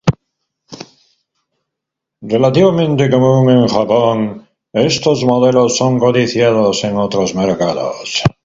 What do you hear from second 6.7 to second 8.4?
en otros mercados.